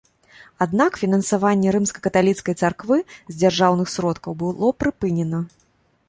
[0.65, 5.43] Аднак фінансаванне рымска-каталіцкай царквы з дзяржаўных сродкаў было прыпынена.